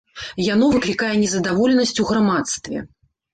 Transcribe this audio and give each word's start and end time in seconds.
Яно 0.53 0.69
выклікае 0.75 1.09
незадаволенасць 1.23 1.93
у 2.05 2.07
грамадстве. 2.09 2.77